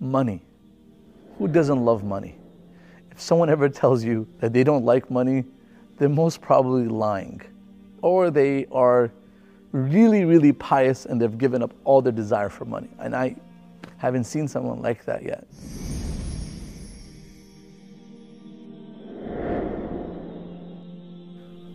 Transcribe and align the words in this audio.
Money. 0.00 0.42
Who 1.38 1.48
doesn't 1.48 1.84
love 1.84 2.04
money? 2.04 2.38
If 3.10 3.20
someone 3.20 3.50
ever 3.50 3.68
tells 3.68 4.04
you 4.04 4.28
that 4.38 4.52
they 4.52 4.62
don't 4.62 4.84
like 4.84 5.10
money, 5.10 5.44
they're 5.96 6.08
most 6.08 6.40
probably 6.40 6.86
lying. 6.86 7.42
Or 8.02 8.30
they 8.30 8.66
are 8.70 9.10
really, 9.72 10.24
really 10.24 10.52
pious 10.52 11.04
and 11.06 11.20
they've 11.20 11.36
given 11.36 11.62
up 11.62 11.74
all 11.84 12.00
their 12.00 12.12
desire 12.12 12.48
for 12.48 12.64
money. 12.64 12.88
And 12.98 13.14
I 13.14 13.36
haven't 13.96 14.24
seen 14.24 14.46
someone 14.46 14.80
like 14.80 15.04
that 15.04 15.22
yet. 15.24 15.46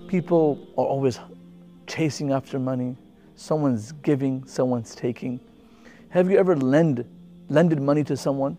People 0.08 0.60
are 0.78 0.86
always 0.86 1.20
chasing 1.88 2.32
after 2.32 2.60
money. 2.60 2.96
Someone's 3.36 3.92
giving, 3.92 4.46
someone's 4.46 4.96
taking. 4.96 5.40
Have 6.10 6.30
you 6.30 6.38
ever 6.38 6.56
lend, 6.56 7.04
lended 7.50 7.82
money 7.82 8.04
to 8.06 8.18
someone 8.18 8.58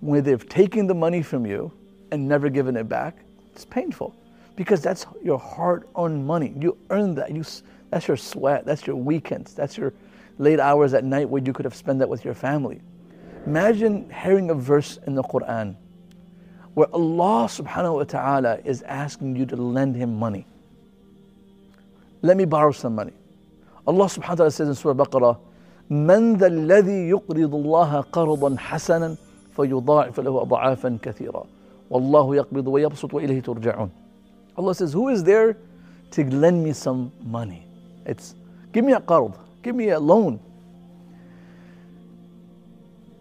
where 0.00 0.20
they've 0.20 0.48
taken 0.48 0.86
the 0.86 0.94
money 0.94 1.22
from 1.22 1.46
you 1.46 1.72
and 2.10 2.26
never 2.26 2.48
given 2.48 2.76
it 2.76 2.88
back? 2.88 3.16
It's 3.52 3.64
painful 3.64 4.14
because 4.56 4.80
that's 4.82 5.06
your 5.22 5.38
hard-earned 5.38 6.26
money. 6.26 6.54
You 6.58 6.76
earned 6.90 7.18
that. 7.18 7.30
You, 7.32 7.44
that's 7.90 8.08
your 8.08 8.16
sweat. 8.16 8.64
That's 8.64 8.86
your 8.86 8.96
weekends. 8.96 9.54
That's 9.54 9.76
your 9.76 9.92
late 10.38 10.60
hours 10.60 10.94
at 10.94 11.04
night 11.04 11.28
where 11.28 11.42
you 11.42 11.52
could 11.52 11.64
have 11.64 11.74
spent 11.74 11.98
that 12.00 12.08
with 12.08 12.24
your 12.24 12.34
family. 12.34 12.80
Imagine 13.46 14.10
hearing 14.10 14.50
a 14.50 14.54
verse 14.54 14.98
in 15.06 15.14
the 15.14 15.22
Quran 15.22 15.76
where 16.74 16.88
Allah 16.94 17.48
subhanahu 17.48 17.94
wa 17.96 18.04
ta'ala 18.04 18.58
is 18.64 18.82
asking 18.82 19.36
you 19.36 19.44
to 19.46 19.56
lend 19.56 19.94
him 19.94 20.18
money. 20.18 20.46
Let 22.22 22.36
me 22.36 22.44
borrow 22.44 22.72
some 22.72 22.94
money. 22.94 23.12
Allah 23.86 24.06
subhanahu 24.06 24.28
wa 24.28 24.34
ta'ala 24.34 24.50
says 24.50 24.68
in 24.68 24.74
Surah 24.74 24.94
Baqarah, 24.94 25.38
من 25.90 26.36
ذا 26.36 26.46
الذي 26.46 27.08
يقرض 27.08 27.54
الله 27.54 28.00
قرضا 28.00 28.56
حسنا 28.58 29.16
فيضاعف 29.56 30.20
له 30.20 30.42
أضعافا 30.42 30.98
كثيرا 31.02 31.44
والله 31.90 32.36
يقبض 32.36 32.66
ويبسط 32.66 33.14
وإليه 33.14 33.40
ترجعون 33.40 33.90
Allah 34.56 34.74
says, 34.74 34.92
who 34.92 35.08
is 35.08 35.24
there 35.24 35.56
to 36.10 36.24
lend 36.24 36.62
me 36.62 36.72
some 36.74 37.10
money? 37.24 37.66
It's, 38.04 38.34
give 38.72 38.84
me 38.84 38.92
a 38.92 39.00
qard, 39.00 39.34
give 39.62 39.74
me 39.74 39.88
a 39.90 39.98
loan. 39.98 40.38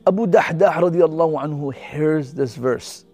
Abu 0.05 0.27
Dahdah 0.27 0.73
radiallahu 0.73 1.41
anhu 1.41 1.73
hears 1.73 2.33
this 2.33 2.55
verse 2.55 3.05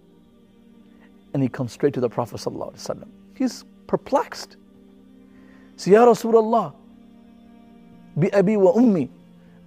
and 1.33 1.43
he 1.43 1.49
comes 1.49 1.71
straight 1.71 1.93
to 1.93 1.99
the 1.99 2.09
Prophet 2.09 2.37
sallallahu 2.37 3.07
He's 3.35 3.65
perplexed. 3.85 4.55
So, 5.75 5.91
Ya 5.91 6.05
Rasulullah, 6.05 6.73
bi 8.17 8.29
abi 8.33 8.57
wa 8.57 8.73
ummi, 8.73 9.09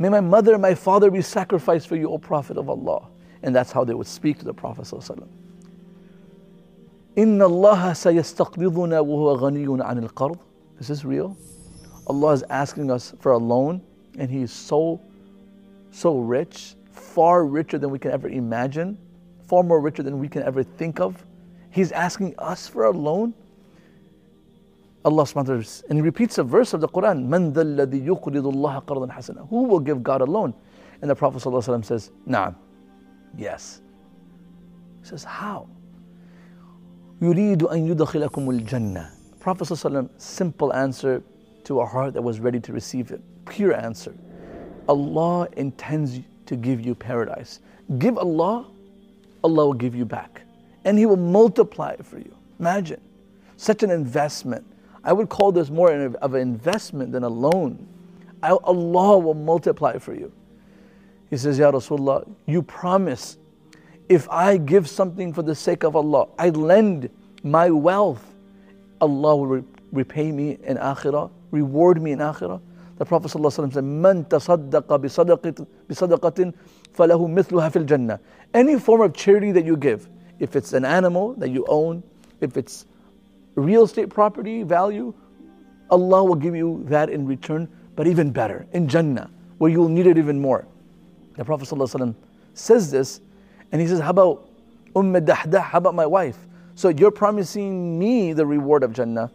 may 0.01 0.09
my 0.09 0.21
mother 0.21 0.55
and 0.55 0.63
my 0.63 0.75
father 0.75 1.11
be 1.11 1.21
sacrificed 1.21 1.87
for 1.87 1.95
you, 1.95 2.09
O 2.11 2.19
Prophet 2.19 2.57
of 2.57 2.69
Allah. 2.69 3.07
And 3.43 3.55
that's 3.55 3.71
how 3.71 3.85
they 3.85 3.95
would 3.95 4.07
speak 4.07 4.39
to 4.39 4.45
the 4.45 4.55
Prophet 4.55 4.91
Inna 7.17 7.45
Allah 7.45 7.93
sayastaqbiduna 7.93 9.05
wa 9.05 9.37
ghaniyun 9.37 9.87
anil 9.87 10.11
qard. 10.13 10.39
Is 10.79 10.89
this 10.89 11.05
real? 11.05 11.37
Allah 12.07 12.33
is 12.33 12.43
asking 12.49 12.91
us 12.91 13.15
for 13.21 13.33
a 13.33 13.39
loan 13.39 13.83
and 14.19 14.31
He 14.31 14.41
is 14.43 14.53
so, 14.53 15.01
so 15.91 16.19
rich, 16.19 16.77
far 16.91 17.45
richer 17.45 17.77
than 17.79 17.91
we 17.91 17.99
can 17.99 18.11
ever 18.11 18.29
imagine, 18.29 18.97
far 19.47 19.63
more 19.63 19.81
richer 19.81 20.03
than 20.03 20.19
we 20.19 20.29
can 20.29 20.43
ever 20.43 20.63
think 20.63 20.99
of. 20.99 21.27
He's 21.71 21.93
asking 21.93 22.35
us 22.39 22.67
for 22.67 22.87
a 22.87 22.91
loan. 22.91 23.35
Allah 25.06 25.24
subhanahu 25.24 25.36
wa 25.36 25.44
ta'ala, 25.44 25.64
and 25.90 26.00
he 26.00 26.02
repeats 26.02 26.40
a 26.40 26.44
verse 26.44 26.74
of 26.74 26.82
the 26.82 26.88
Quran, 26.88 27.28
Man 27.28 27.54
الذي 27.54 28.08
يقرض 28.08 28.54
الله 28.54 28.86
قرضا 28.86 29.12
حسنا. 29.12 29.48
Who 29.50 29.64
will 29.64 29.80
give 29.80 30.04
God 30.04 30.22
a 30.22 30.26
loan? 30.26 30.54
And 31.02 31.10
the 31.12 31.16
Prophet 31.16 31.44
ﷺ 31.44 31.86
says, 31.86 32.12
Naam. 32.28 32.56
Yes. 33.38 33.82
He 35.02 35.10
says, 35.10 35.24
How? 35.24 35.68
يريد 37.22 37.64
أن 37.64 37.96
يدخلكم 37.96 38.50
الجنة. 38.66 39.12
Prophet 39.40 39.66
ﷺ, 39.66 40.10
simple 40.18 40.74
answer 40.74 41.22
to 41.66 41.82
a 41.82 41.86
heart 41.86 42.14
that 42.14 42.22
was 42.22 42.40
ready 42.40 42.60
to 42.60 42.74
receive 42.74 43.12
it. 43.12 43.22
Pure 43.46 43.76
answer. 43.76 44.14
Allah 44.90 45.48
intends 45.58 46.20
to 46.48 46.56
give 46.56 46.82
you 46.82 46.96
paradise. 46.96 47.60
Give 48.00 48.18
Allah, 48.18 48.68
Allah 49.44 49.66
will 49.68 49.74
give 49.74 49.96
you 49.96 50.06
back. 50.06 50.42
And 50.84 50.98
He 50.98 51.06
will 51.06 51.18
multiply 51.18 51.92
it 51.92 52.06
for 52.06 52.18
you. 52.18 52.36
Imagine. 52.60 53.02
Such 53.58 53.84
an 53.84 53.92
investment. 53.92 54.66
I 55.05 55.13
would 55.13 55.29
call 55.29 55.53
this 55.53 55.71
more 55.71 55.93
of 55.93 56.35
an 56.35 56.41
investment 56.41 57.13
than 57.13 57.25
a 57.25 57.29
loan. 57.29 57.87
Allah 58.43 59.19
will 59.19 59.35
multiply 59.35 59.99
for 59.99 60.15
you. 60.15 60.33
He 61.31 61.37
says, 61.37 61.59
Ya 61.59 61.71
Rasulullah, 61.71 62.29
you 62.47 62.63
promise 62.63 63.39
if 64.09 64.29
I 64.29 64.57
give 64.57 64.89
something 64.89 65.33
for 65.33 65.43
the 65.43 65.55
sake 65.55 65.85
of 65.85 65.95
Allah, 65.95 66.27
I 66.39 66.49
lend 66.51 67.09
my 67.45 67.71
wealth, 67.71 68.35
Allah 69.01 69.37
will 69.37 69.47
re- 69.47 69.63
repay 69.93 70.33
me 70.33 70.59
in 70.65 70.77
akhirah, 70.77 71.31
reward 71.53 72.03
me 72.03 72.13
in 72.13 72.19
akhirah. 72.19 72.61
The 72.99 73.05
Prophet 73.07 73.29
ﷺ 73.29 73.73
said, 73.73 73.85
Man 73.85 74.25
tasaddaqa 74.25 74.99
bisadaqatin 75.89 76.55
falahu 76.93 77.29
mithluha 77.31 77.73
fil 77.73 77.85
jannah. 77.85 78.21
Any 78.53 78.79
form 78.79 79.01
of 79.01 79.15
charity 79.15 79.53
that 79.53 79.65
you 79.65 79.77
give, 79.77 80.09
if 80.41 80.57
it's 80.57 80.73
an 80.73 80.85
animal 80.85 81.35
that 81.35 81.51
you 81.51 81.65
own, 81.69 82.03
if 82.41 82.57
it's 82.57 82.87
real 83.55 83.85
estate 83.85 84.09
property 84.09 84.63
value, 84.63 85.15
Allah 85.91 86.25
will 86.25 86.37
give 86.37 86.55
you 86.55 86.85
that 86.89 87.11
in 87.11 87.27
return, 87.27 87.69
but 87.97 88.07
even 88.07 88.31
better, 88.31 88.67
in 88.73 88.89
Jannah, 88.89 89.31
where 89.59 89.71
you 89.71 89.81
will 89.81 89.89
need 89.89 90.07
it 90.07 90.19
even 90.19 90.41
more. 90.41 90.67
The 91.37 91.45
Prophet 91.45 91.69
ﷺ 91.69 92.15
says 92.55 92.91
this 92.91 93.21
and 93.73 93.81
he 93.81 93.87
says, 93.87 94.01
How 94.01 94.11
about 94.11 94.49
Umm 94.95 95.13
Dahdah? 95.15 95.63
How 95.63 95.79
about 95.79 95.95
my 95.95 96.07
wife? 96.07 96.37
So 96.75 96.89
you're 96.89 97.11
promising 97.11 97.99
me 97.99 98.33
the 98.33 98.47
reward 98.47 98.83
of 98.83 98.93
Jannah. 98.93 99.31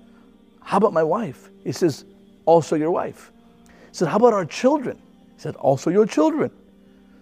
How 0.62 0.78
about 0.78 0.94
my 0.94 1.04
wife? 1.04 1.50
He 1.64 1.72
says, 1.72 2.06
Also 2.46 2.76
your 2.76 2.92
wife. 2.92 3.32
He 3.66 3.72
said, 3.92 4.08
How 4.08 4.18
about 4.18 4.34
our 4.34 4.46
children? 4.46 4.98
He 5.36 5.42
said, 5.42 5.56
Also 5.58 5.90
your 5.90 6.06
children. 6.06 6.52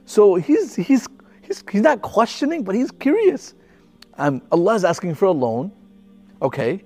So 0.05 0.35
he's, 0.35 0.75
he's, 0.75 1.07
he's, 1.41 1.63
he's 1.69 1.81
not 1.81 2.01
questioning, 2.01 2.63
but 2.63 2.75
he's 2.75 2.91
curious. 2.91 3.53
Um, 4.17 4.41
Allah 4.51 4.75
is 4.75 4.85
asking 4.85 5.15
for 5.15 5.25
a 5.25 5.31
loan. 5.31 5.71
Okay. 6.42 6.84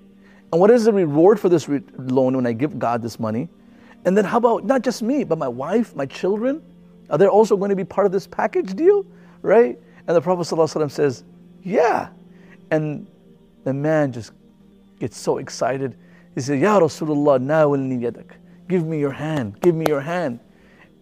And 0.52 0.60
what 0.60 0.70
is 0.70 0.84
the 0.84 0.92
reward 0.92 1.40
for 1.40 1.48
this 1.48 1.68
re- 1.68 1.80
loan 1.96 2.36
when 2.36 2.46
I 2.46 2.52
give 2.52 2.78
God 2.78 3.02
this 3.02 3.18
money? 3.18 3.48
And 4.04 4.16
then 4.16 4.24
how 4.24 4.38
about 4.38 4.64
not 4.64 4.82
just 4.82 5.02
me, 5.02 5.24
but 5.24 5.38
my 5.38 5.48
wife, 5.48 5.94
my 5.94 6.06
children? 6.06 6.62
Are 7.10 7.18
they 7.18 7.26
also 7.26 7.56
going 7.56 7.70
to 7.70 7.76
be 7.76 7.84
part 7.84 8.06
of 8.06 8.12
this 8.12 8.26
package 8.26 8.74
deal? 8.74 9.06
Right? 9.42 9.78
And 10.06 10.16
the 10.16 10.20
Prophet 10.20 10.42
ﷺ 10.42 10.90
says, 10.90 11.24
Yeah. 11.62 12.08
And 12.70 13.06
the 13.64 13.72
man 13.72 14.12
just 14.12 14.32
gets 14.98 15.16
so 15.16 15.38
excited. 15.38 15.96
He 16.34 16.40
says, 16.40 16.60
Ya 16.60 16.80
Rasulullah, 16.80 17.38
nawilni 17.40 18.00
yadak. 18.00 18.32
Give 18.68 18.86
me 18.86 18.98
your 18.98 19.12
hand. 19.12 19.60
Give 19.60 19.74
me 19.74 19.84
your 19.88 20.00
hand. 20.00 20.40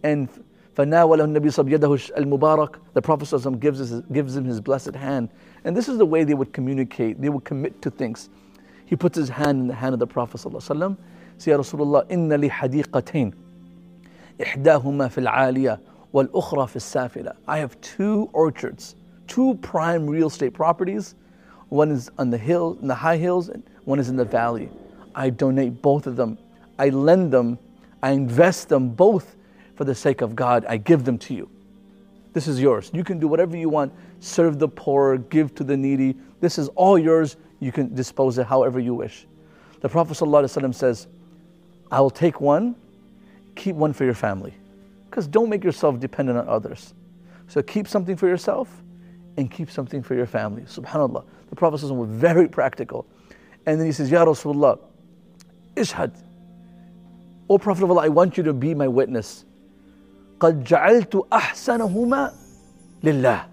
And 0.02 0.28
فناوله 0.76 1.24
النبي 1.24 1.50
صلى 1.50 1.78
يده 1.78 2.16
المبارك 2.16 2.76
the 2.94 3.02
Prophet 3.02 3.24
ﷺ 3.24 3.58
gives, 3.58 3.78
his, 3.78 4.00
gives 4.12 4.36
him 4.36 4.44
his 4.44 4.60
blessed 4.60 4.94
hand 4.94 5.28
and 5.64 5.76
this 5.76 5.88
is 5.88 5.98
the 5.98 6.06
way 6.06 6.24
they 6.24 6.34
would 6.34 6.52
communicate 6.52 7.20
they 7.20 7.28
would 7.28 7.44
commit 7.44 7.82
to 7.82 7.91
things 7.91 8.30
he 8.86 8.96
puts 8.96 9.16
his 9.16 9.28
hand 9.28 9.60
in 9.60 9.66
the 9.66 9.74
hand 9.74 9.92
of 9.92 9.98
the 9.98 10.06
Prophet 10.06 10.41
ﷺ 10.41 10.96
say 11.38 11.52
يا 11.52 11.58
رسول 11.58 11.80
الله 11.80 12.06
إن 12.10 12.32
لي 12.32 12.50
حديقتين 12.50 13.32
إحداهما 14.42 15.08
في 15.08 15.18
العالية 15.18 15.80
والأخرى 16.12 16.66
في 16.66 16.76
السافلة. 16.76 17.36
I 17.46 17.58
have 17.58 17.80
two 17.80 18.28
orchards, 18.32 18.96
two 19.26 19.54
prime 19.62 20.08
real 20.08 20.28
estate 20.28 20.54
properties. 20.54 21.14
One 21.68 21.91
is 21.91 22.10
on 22.18 22.30
the 22.30 22.38
hill, 22.38 22.76
in 22.82 22.88
the 22.88 22.94
high 22.94 23.16
hills, 23.16 23.48
and 23.48 23.62
one 23.84 24.00
is 24.00 24.08
in 24.08 24.16
the 24.16 24.24
valley. 24.24 24.68
I 25.14 25.30
donate 25.30 25.80
both 25.82 26.06
of 26.06 26.16
them. 26.16 26.36
I 26.78 26.88
lend 26.88 27.32
them. 27.32 27.58
I 28.02 28.10
invest 28.10 28.68
them 28.68 28.88
both 28.88 29.36
for 29.76 29.84
the 29.84 29.94
sake 29.94 30.20
of 30.20 30.34
God. 30.34 30.64
I 30.68 30.78
give 30.78 31.04
them 31.04 31.16
to 31.18 31.34
you. 31.34 31.48
This 32.32 32.48
is 32.48 32.60
yours. 32.60 32.91
You 32.92 33.04
can 33.04 33.18
do 33.18 33.28
whatever 33.28 33.56
you 33.56 33.68
want. 33.68 33.92
Serve 34.21 34.59
the 34.59 34.68
poor, 34.68 35.18
give 35.18 35.54
to 35.56 35.65
the 35.65 35.77
needy. 35.77 36.16
This 36.41 36.59
is 36.59 36.68
all 36.71 36.98
yours. 36.98 37.36
You 37.60 37.72
can 37.72 37.94
dispose 37.94 38.38
it 38.38 38.47
however 38.47 38.80
you 38.80 38.94
wish. 38.94 39.27
The 39.80 39.88
Prophet 39.88 40.16
ﷺ 40.16 40.74
says, 40.74 41.09
I 41.91 42.00
will 42.00 42.10
take 42.10 42.41
one, 42.41 42.77
keep 43.54 43.77
one 43.77 43.92
for 43.92 44.04
your 44.04 44.15
family. 44.15 44.54
Because 45.09 45.27
don't 45.27 45.48
make 45.48 45.65
yourself 45.65 45.98
dependent 45.98 46.38
on 46.38 46.48
others. 46.48 46.94
So 47.48 47.62
keep 47.62 47.88
something 47.88 48.16
for 48.16 48.28
yourself 48.28 48.68
and 49.36 49.50
keep 49.50 49.71
something 49.71 50.03
for 50.03 50.15
your 50.15 50.27
family. 50.27 50.62
Subhanallah. 50.62 51.24
The 51.48 51.56
Prophet 51.56 51.82
was 51.82 52.09
very 52.09 52.48
practical. 52.48 53.06
And 53.66 53.80
then 53.80 53.86
he 53.86 53.92
says, 53.92 54.10
Ya 54.10 54.24
Rasulullah, 54.24 54.78
Ishhad. 55.74 56.15
O 57.48 57.59
Prophet 57.59 57.82
of 57.84 57.91
Allah, 57.91 58.04
I 58.04 58.09
want 58.09 58.36
you 58.36 58.44
to 58.44 58.53
be 58.53 58.74
my 58.74 58.86
witness. 58.86 59.44
قَدْ 60.38 60.65
جَعَلْتُ 60.65 61.28
أَحْسَنَهُمَا 61.28 62.34
لِلَّهِ 63.03 63.44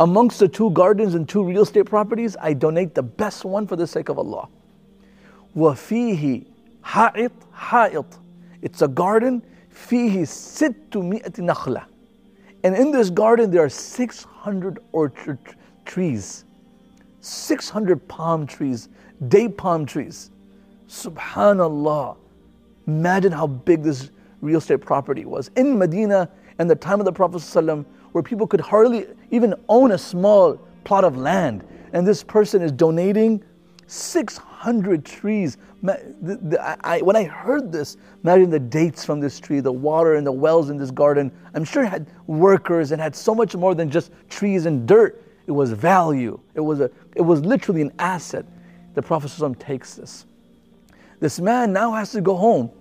Amongst 0.00 0.38
the 0.40 0.48
two 0.48 0.70
gardens 0.70 1.14
and 1.14 1.28
two 1.28 1.42
real 1.42 1.62
estate 1.62 1.86
properties, 1.86 2.36
I 2.40 2.52
donate 2.52 2.94
the 2.94 3.02
best 3.02 3.44
one 3.44 3.66
for 3.66 3.76
the 3.76 3.86
sake 3.86 4.08
of 4.08 4.18
Allah. 4.18 4.48
وَفِيهِ 5.56 6.46
حَائِط 6.84 7.32
حَائِط 7.54 8.18
It's 8.62 8.82
a 8.82 8.88
garden 8.88 9.42
فيه 9.70 10.24
ستمائة 10.24 11.40
نخلة 11.40 11.84
And 12.64 12.74
in 12.74 12.90
this 12.90 13.10
garden, 13.10 13.50
there 13.50 13.62
are 13.62 13.68
600 13.68 14.78
orchard 14.92 15.38
trees, 15.84 16.44
600 17.20 18.08
palm 18.08 18.46
trees, 18.46 18.88
date 19.28 19.56
palm 19.56 19.86
trees. 19.86 20.30
Subhanallah. 20.88 22.16
Imagine 22.86 23.32
how 23.32 23.46
big 23.46 23.82
this 23.82 24.10
real 24.40 24.58
estate 24.58 24.80
property 24.80 25.24
was. 25.24 25.50
In 25.56 25.78
Medina, 25.78 26.28
and 26.58 26.68
the 26.68 26.74
time 26.74 27.00
of 27.00 27.04
the 27.04 27.12
Prophet 27.12 27.38
ﷺ, 27.38 27.84
where 28.12 28.22
people 28.22 28.46
could 28.46 28.60
hardly 28.60 29.06
even 29.31 29.55
own 29.67 29.91
a 29.91 29.97
small 29.97 30.57
plot 30.83 31.03
of 31.03 31.17
land. 31.17 31.63
And 31.93 32.07
this 32.07 32.23
person 32.23 32.61
is 32.61 32.71
donating 32.71 33.43
600 33.87 35.03
trees. 35.03 35.57
When 35.81 37.15
I 37.15 37.23
heard 37.23 37.71
this, 37.71 37.97
imagine 38.23 38.49
the 38.49 38.59
dates 38.59 39.03
from 39.03 39.19
this 39.19 39.39
tree, 39.39 39.59
the 39.59 39.71
water 39.71 40.15
and 40.15 40.25
the 40.25 40.31
wells 40.31 40.69
in 40.69 40.77
this 40.77 40.91
garden. 40.91 41.31
I'm 41.53 41.63
sure 41.63 41.83
it 41.83 41.89
had 41.89 42.07
workers 42.27 42.91
and 42.91 43.01
had 43.01 43.15
so 43.15 43.33
much 43.33 43.55
more 43.55 43.75
than 43.75 43.89
just 43.89 44.11
trees 44.29 44.65
and 44.65 44.87
dirt. 44.87 45.23
It 45.47 45.51
was 45.51 45.71
value. 45.71 46.39
It 46.53 46.61
was, 46.61 46.79
a, 46.79 46.91
it 47.15 47.21
was 47.21 47.43
literally 47.43 47.81
an 47.81 47.91
asset. 47.99 48.45
The 48.93 49.01
Prophet 49.01 49.59
takes 49.59 49.95
this. 49.95 50.25
This 51.19 51.39
man 51.39 51.73
now 51.73 51.91
has 51.91 52.11
to 52.13 52.21
go 52.21 52.35
home 52.35 52.71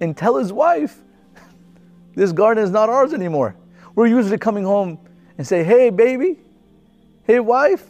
and 0.00 0.16
tell 0.16 0.36
his 0.36 0.52
wife, 0.52 1.02
this 2.14 2.32
garden 2.32 2.62
is 2.62 2.70
not 2.70 2.88
ours 2.88 3.12
anymore. 3.12 3.56
We're 3.94 4.06
usually 4.06 4.38
coming 4.38 4.64
home 4.64 4.98
and 5.38 5.46
say, 5.46 5.64
hey, 5.64 5.90
baby, 5.90 6.38
hey, 7.24 7.40
wife, 7.40 7.88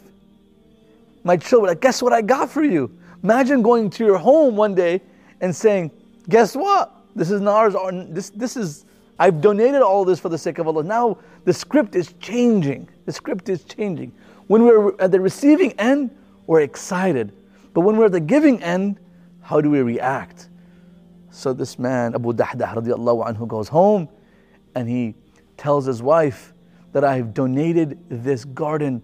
my 1.23 1.37
children, 1.37 1.77
guess 1.79 2.01
what 2.01 2.13
I 2.13 2.21
got 2.21 2.49
for 2.49 2.63
you? 2.63 2.97
Imagine 3.23 3.61
going 3.61 3.89
to 3.91 4.05
your 4.05 4.17
home 4.17 4.55
one 4.55 4.75
day 4.75 5.01
and 5.41 5.55
saying, 5.55 5.91
guess 6.29 6.55
what? 6.55 6.93
This 7.15 7.31
is 7.31 7.41
not 7.41 7.55
ours. 7.55 7.75
This, 8.09 8.29
this 8.29 8.55
is, 8.55 8.85
I've 9.19 9.41
donated 9.41 9.81
all 9.81 10.05
this 10.05 10.19
for 10.19 10.29
the 10.29 10.37
sake 10.37 10.59
of 10.59 10.67
Allah. 10.67 10.83
Now 10.83 11.17
the 11.45 11.53
script 11.53 11.95
is 11.95 12.13
changing. 12.19 12.87
The 13.05 13.11
script 13.11 13.49
is 13.49 13.63
changing. 13.63 14.11
When 14.47 14.63
we're 14.63 14.95
at 15.01 15.11
the 15.11 15.19
receiving 15.19 15.73
end, 15.73 16.15
we're 16.45 16.61
excited. 16.61 17.33
But 17.73 17.81
when 17.81 17.97
we're 17.97 18.05
at 18.05 18.11
the 18.11 18.19
giving 18.19 18.61
end, 18.63 18.97
how 19.41 19.61
do 19.61 19.69
we 19.69 19.81
react? 19.81 20.49
So 21.29 21.53
this 21.53 21.77
man, 21.77 22.15
Abu 22.15 22.33
Dahdah 22.33 22.75
radiallahu 22.75 23.27
anhu, 23.27 23.47
goes 23.47 23.67
home 23.67 24.09
and 24.75 24.87
he 24.87 25.15
tells 25.57 25.85
his 25.85 26.01
wife 26.01 26.53
that 26.93 27.03
I've 27.03 27.33
donated 27.33 27.97
this 28.09 28.45
garden 28.45 29.01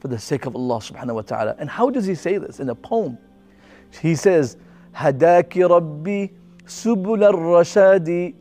for 0.00 0.08
the 0.08 0.18
sake 0.18 0.46
of 0.46 0.56
Allah 0.56 0.78
subhanahu 0.78 1.14
wa 1.14 1.22
ta'ala. 1.22 1.54
And 1.58 1.70
how 1.70 1.90
does 1.90 2.06
he 2.06 2.14
say 2.14 2.38
this? 2.38 2.58
In 2.60 2.68
a 2.68 2.74
poem. 2.74 3.18
He 4.00 4.14
says, 4.14 4.56
هداك 4.94 5.56
ربي 5.56 6.30
سبل 6.66 7.24
الرشاد 7.24 8.34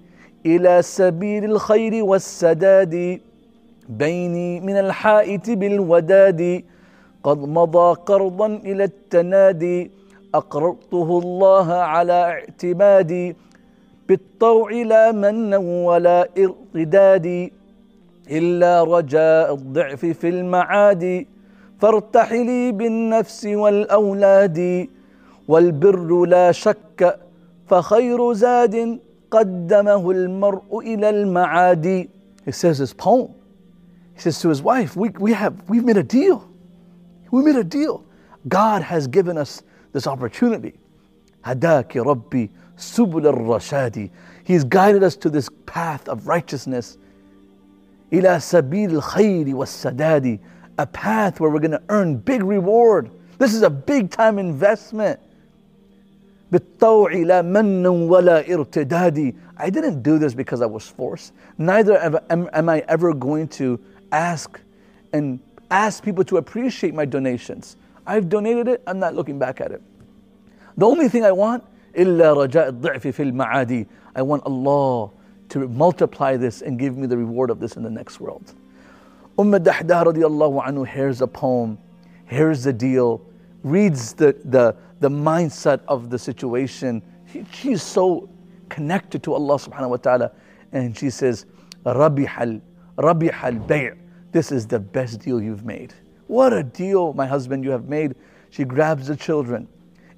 إلى 0.46 0.82
سبيل 0.82 1.46
الخير 1.46 2.04
والسداد 2.04 3.22
بيني 3.90 4.60
من 4.60 4.76
الحائط 4.80 5.50
بالوداد 5.50 6.64
قد 7.24 7.38
مضى 7.38 7.96
قرضا 8.06 8.48
إلى 8.48 8.84
التنادي 8.84 9.92
أقرضته 10.36 11.20
الله 11.20 11.74
على 11.74 12.14
اعتمادي 12.14 13.36
بالطوع 14.10 14.72
لا 14.72 15.12
من 15.12 15.54
ولا 15.54 16.30
ارتداد 16.38 17.52
إلا 18.30 18.84
رجاء 18.84 19.54
الضعف 19.54 20.06
في 20.06 20.30
المعاد 20.30 21.26
فارتحلي 21.80 22.72
بالنفس 22.72 23.46
والأولاد 23.46 24.88
والبر 25.48 26.26
لا 26.26 26.52
شك 26.52 27.20
فخير 27.68 28.34
زاد 28.34 29.00
قدمه 29.32 30.12
المرء 30.12 30.80
إلى 30.80 31.10
المعاد 31.10 32.10
He 32.46 32.52
says 32.52 32.80
this 32.80 32.94
poem. 32.94 33.34
He 34.16 34.22
says 34.22 34.40
to 34.42 34.50
his 34.50 34.62
wife, 34.64 34.96
we, 34.96 35.10
we 35.10 35.32
have, 35.34 35.70
we've 35.70 35.86
made 35.86 35.98
a 35.98 36.04
deal. 36.04 36.50
We 37.30 37.44
made 37.44 37.56
a 37.56 37.64
deal. 37.64 38.04
God 38.48 38.82
has 38.82 39.08
given 39.08 39.38
us 39.38 39.62
this 39.94 40.08
opportunity. 40.08 40.74
Rabbi 41.46 42.48
Subul 42.78 43.26
al-Rashadi. 43.26 44.10
He's 44.44 44.64
guided 44.64 45.04
us 45.04 45.16
to 45.18 45.30
this 45.30 45.50
path 45.66 46.10
of 46.10 46.28
righteousness. 46.28 46.98
Ila 48.14 48.38
sabil 48.38 48.94
al-khayri 48.94 49.54
was-sadadi 49.54 50.40
a 50.78 50.86
path 50.86 51.40
where 51.40 51.50
we're 51.50 51.60
going 51.60 51.72
to 51.72 51.84
earn 51.90 52.18
big 52.18 52.44
reward. 52.44 53.12
This 53.38 53.54
is 53.54 53.62
a 53.62 53.70
big 53.70 54.10
time 54.10 54.40
investment. 54.40 55.20
بالطوع 56.52 57.14
لا 57.14 57.42
من 57.42 57.88
ولا 57.88 58.44
ارتداد 58.54 59.34
I 59.58 59.70
didn't 59.70 60.02
do 60.02 60.18
this 60.18 60.34
because 60.34 60.62
I 60.62 60.66
was 60.66 60.88
forced. 60.88 61.34
Neither 61.58 61.98
am, 62.30 62.50
am 62.52 62.68
I 62.68 62.84
ever 62.90 63.14
going 63.14 63.48
to 63.50 63.80
ask 64.12 64.60
and 65.14 65.40
ask 65.70 66.04
people 66.04 66.24
to 66.26 66.38
appreciate 66.38 66.94
my 66.94 67.06
donations. 67.06 67.78
I've 68.06 68.28
donated 68.28 68.68
it, 68.68 68.82
I'm 68.88 69.00
not 69.00 69.16
looking 69.16 69.40
back 69.40 69.62
at 69.62 69.72
it. 69.72 69.82
The 70.78 70.86
only 70.86 71.08
thing 71.08 71.24
I 71.24 71.32
want, 71.32 71.64
illa 71.94 72.48
rajaad 72.48 72.82
ma'adi. 72.82 73.88
I 74.16 74.22
want 74.22 74.44
Allah 74.44 75.12
to 75.52 75.68
multiply 75.68 76.38
this 76.38 76.62
and 76.62 76.80
give 76.80 76.98
me 76.98 77.08
the 77.08 77.18
reward 77.18 77.50
of 77.50 77.60
this 77.60 77.76
in 77.76 77.84
the 77.84 77.90
next 77.90 78.20
world. 78.20 78.54
Umm 79.38 79.52
Dahdah 79.52 80.06
radiallahu 80.06 80.66
anhu 80.66 80.88
hears 80.88 81.22
a 81.22 81.28
poem, 81.28 81.78
hears 82.28 82.64
the 82.64 82.74
deal, 82.74 83.22
reads 83.64 84.14
the, 84.14 84.36
the, 84.46 84.76
the 85.02 85.10
mindset 85.10 85.82
of 85.88 86.10
the 86.10 86.18
situation. 86.18 87.02
She, 87.32 87.46
she's 87.52 87.84
so 87.84 88.30
connected 88.70 89.24
to 89.24 89.34
Allah 89.34 89.56
subhanahu 89.56 89.90
wa 89.90 89.98
ta'ala. 89.98 90.32
And 90.72 90.98
she 90.98 91.10
says, 91.10 91.46
Rabihal, 91.86 92.62
Rabihal 92.98 93.68
bay' 93.68 93.92
This 94.32 94.54
is 94.54 94.66
the 94.66 94.80
best 94.80 95.20
deal 95.20 95.42
you've 95.42 95.66
made. 95.66 95.94
What 96.28 96.54
a 96.54 96.64
deal, 96.64 97.12
my 97.14 97.28
husband, 97.28 97.66
you 97.66 97.72
have 97.72 97.90
made. 97.90 98.16
She 98.50 98.64
grabs 98.64 99.08
the 99.08 99.18
children 99.18 99.68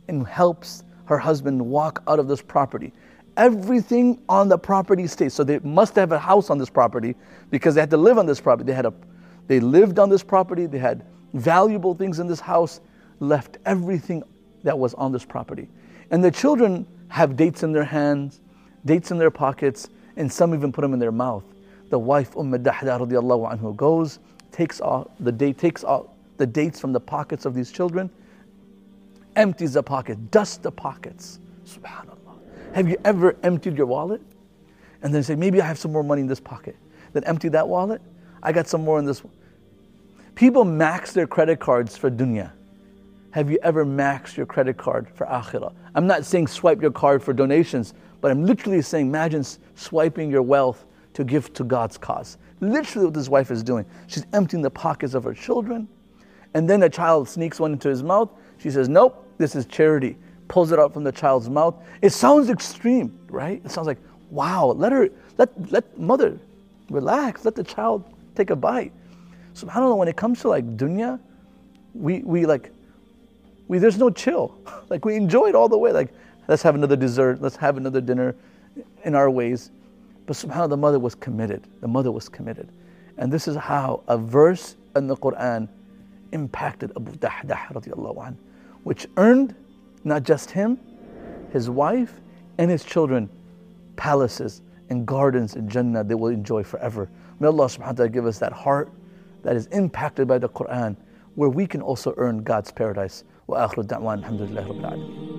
and 0.08 0.28
helps 0.28 0.84
her 1.06 1.18
husband 1.18 1.60
walk 1.60 2.04
out 2.08 2.20
of 2.20 2.28
this 2.28 2.42
property. 2.42 2.94
Everything 3.36 4.22
on 4.30 4.48
the 4.48 4.58
property 4.58 5.08
stays. 5.08 5.34
So 5.34 5.44
they 5.44 5.60
must 5.60 5.96
have 5.96 6.12
a 6.12 6.20
house 6.20 6.50
on 6.50 6.58
this 6.58 6.70
property 6.70 7.16
because 7.50 7.76
they 7.76 7.82
had 7.82 7.90
to 7.90 7.98
live 7.98 8.18
on 8.18 8.26
this 8.26 8.40
property. 8.40 8.68
They 8.68 8.76
had 8.76 8.86
a 8.86 8.94
they 9.48 9.60
lived 9.60 10.00
on 10.00 10.10
this 10.10 10.24
property, 10.24 10.66
they 10.66 10.80
had 10.80 11.06
valuable 11.34 11.94
things 11.94 12.20
in 12.20 12.28
this 12.28 12.40
house, 12.40 12.80
left 13.20 13.58
everything 13.66 14.24
that 14.64 14.78
was 14.78 14.94
on 14.94 15.12
this 15.12 15.26
property. 15.26 15.68
And 16.12 16.24
the 16.24 16.32
children 16.32 16.86
have 17.10 17.36
dates 17.36 17.64
in 17.64 17.72
their 17.72 17.84
hands, 17.84 18.40
dates 18.86 19.12
in 19.12 19.18
their 19.18 19.32
pockets, 19.32 19.90
and 20.16 20.32
some 20.32 20.54
even 20.54 20.72
put 20.72 20.82
them 20.82 20.94
in 20.94 21.00
their 21.00 21.12
mouth. 21.12 21.44
The 21.90 22.00
wife 22.00 22.36
Umm 22.38 22.52
Dahdah 22.52 23.00
radiallahu 23.08 23.58
anhu 23.58 23.76
goes, 23.76 24.20
takes 24.52 24.80
all 24.80 25.12
the 25.20 25.32
date, 25.32 25.58
takes 25.58 25.84
all 25.84 26.16
the 26.38 26.46
dates 26.46 26.80
from 26.80 26.94
the 26.94 27.00
pockets 27.00 27.46
of 27.46 27.54
these 27.54 27.72
children, 27.72 28.10
empties 29.36 29.74
the 29.74 29.84
pocket, 29.84 30.32
dusts 30.32 30.58
the 30.58 30.72
pockets. 30.72 31.40
Subhanallah. 31.66 32.23
Have 32.74 32.90
you 32.90 32.98
ever 33.06 33.38
emptied 33.44 33.78
your 33.78 33.88
wallet? 33.88 34.22
And 35.02 35.14
then 35.14 35.24
say, 35.24 35.36
maybe 35.36 35.62
I 35.62 35.66
have 35.66 35.78
some 35.78 35.92
more 35.92 36.04
money 36.04 36.22
in 36.22 36.28
this 36.28 36.40
pocket. 36.40 36.76
Then 37.14 37.24
empty 37.26 37.50
that 37.50 37.68
wallet 37.68 38.02
I 38.44 38.52
got 38.52 38.68
some 38.68 38.84
more 38.84 39.00
in 39.00 39.06
this 39.06 39.24
one. 39.24 39.34
People 40.36 40.66
max 40.66 41.14
their 41.14 41.26
credit 41.26 41.60
cards 41.60 41.96
for 41.96 42.12
dunya. 42.12 42.52
Have 43.32 43.50
you 43.50 43.58
ever 43.64 43.86
maxed 43.86 44.36
your 44.36 44.46
credit 44.46 44.78
card 44.78 45.08
for 45.16 45.26
akhirah? 45.26 45.74
I'm 45.96 46.06
not 46.06 46.26
saying 46.26 46.48
swipe 46.48 46.82
your 46.82 46.92
card 46.92 47.24
for 47.24 47.34
donations, 47.34 47.94
but 48.22 48.30
I'm 48.30 48.46
literally 48.46 48.82
saying 48.82 49.08
imagine 49.08 49.44
swiping 49.76 50.30
your 50.30 50.42
wealth 50.42 50.86
to 51.14 51.24
give 51.24 51.54
to 51.54 51.64
God's 51.64 51.98
cause. 51.98 52.38
Literally, 52.60 53.06
what 53.06 53.14
this 53.14 53.30
wife 53.30 53.50
is 53.50 53.64
doing. 53.64 53.86
She's 54.08 54.26
emptying 54.34 54.62
the 54.62 54.70
pockets 54.70 55.14
of 55.14 55.24
her 55.24 55.34
children, 55.34 55.88
and 56.54 56.70
then 56.70 56.84
a 56.84 56.90
child 56.90 57.30
sneaks 57.30 57.60
one 57.60 57.74
into 57.74 57.90
his 57.90 58.04
mouth. 58.04 58.30
She 58.58 58.70
says, 58.70 58.90
Nope, 58.90 59.26
this 59.38 59.56
is 59.56 59.66
charity. 59.66 60.18
Pulls 60.48 60.72
it 60.72 60.80
out 60.80 60.94
from 60.94 61.04
the 61.04 61.12
child's 61.12 61.50
mouth. 61.50 61.76
It 62.02 62.12
sounds 62.12 62.50
extreme, 62.50 63.18
right? 63.30 63.62
It 63.64 63.72
sounds 63.72 63.88
like, 63.88 64.00
wow, 64.30 64.68
let 64.68 64.92
her, 64.92 65.10
let, 65.38 65.72
let 65.72 65.98
mother 66.00 66.40
relax, 66.90 67.46
let 67.46 67.56
the 67.56 67.64
child 67.64 68.04
take 68.36 68.50
a 68.50 68.56
bite. 68.56 68.92
SubhanAllah, 69.56 69.98
when 69.98 70.08
it 70.08 70.16
comes 70.16 70.42
to 70.42 70.50
like 70.50 70.78
dunya, 70.78 71.20
we, 71.94 72.20
we 72.20 72.46
like, 72.46 72.72
we, 73.68 73.78
there's 73.78 73.98
no 73.98 74.10
chill. 74.10 74.58
like 74.90 75.06
we 75.06 75.16
enjoy 75.16 75.48
it 75.48 75.56
all 75.56 75.70
the 75.70 75.78
way. 75.78 75.92
Like, 75.92 76.14
let's 76.48 76.62
have 76.64 76.76
another 76.76 76.96
dessert, 76.96 77.42
let's 77.42 77.56
have 77.56 77.78
another 77.78 78.02
dinner 78.02 78.36
in 79.04 79.16
our 79.16 79.30
ways. 79.30 79.72
But 80.26 80.36
subhanAllah, 80.36 80.70
the 80.70 80.78
mother 80.78 81.00
was 81.00 81.16
committed. 81.16 81.68
The 81.82 81.88
mother 81.88 82.12
was 82.12 82.30
committed. 82.30 82.70
And 83.18 83.32
this 83.32 83.48
is 83.48 83.56
how 83.56 84.04
a 84.08 84.18
verse 84.18 84.76
in 84.96 85.08
the 85.08 85.16
Quran 85.16 85.68
impacted 86.32 86.92
Abu 86.96 87.12
Dahdah 87.14 88.36
which 88.84 89.08
earned 89.18 89.56
not 90.04 90.24
just 90.24 90.52
him, 90.52 90.80
his 91.52 91.70
wife, 91.70 92.20
and 92.58 92.70
his 92.70 92.84
children 92.84 93.30
palaces 93.96 94.62
and 94.90 95.06
gardens 95.06 95.56
in 95.56 95.70
Jannah 95.70 96.04
they 96.04 96.16
will 96.16 96.30
enjoy 96.30 96.64
forever. 96.64 97.10
May 97.40 97.48
Allah 97.48 97.66
subhanahu 97.66 97.88
wa 97.88 97.92
ta'ala 97.92 98.10
give 98.10 98.26
us 98.26 98.40
that 98.40 98.54
heart 98.54 98.92
that 99.44 99.56
is 99.56 99.68
impacted 99.68 100.28
by 100.28 100.38
the 100.38 100.50
Quran 100.50 100.96
where 101.36 101.50
we 101.50 101.66
can 101.66 101.82
also 101.82 102.14
earn 102.18 102.44
God's 102.44 102.72
paradise. 102.72 103.24
Wa 103.48 103.68
akhiru 103.68 103.86
da'wan 103.86 104.20
alhamdulillah 104.20 104.64
rabbil 104.64 105.33